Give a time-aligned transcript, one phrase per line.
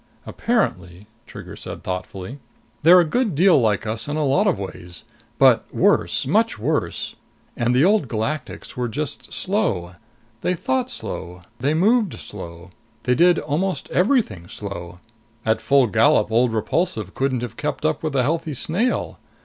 [0.25, 2.39] Apparently," Trigger said thoughtfully,
[2.81, 5.03] "they're a good deal like us in a lot of ways.
[5.37, 6.25] But worse.
[6.25, 7.13] Much worse!
[7.55, 9.91] And the Old Galactics were just slow.
[10.41, 12.71] They thought slow; they moved slow
[13.03, 14.97] they did almost everything slow.
[15.45, 19.19] At full gallop, old Repulsive couldn't have kept up with a healthy snail.